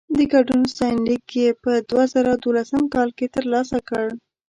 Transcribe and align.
د 0.17 0.19
ګډون 0.33 0.61
ستاینلیک 0.73 1.25
يې 1.39 1.47
په 1.63 1.71
دوه 1.89 2.03
زره 2.13 2.31
دولسم 2.43 2.81
کال 2.95 3.09
کې 3.17 3.27
ترلاسه 3.35 3.77
کړ. 3.89 4.05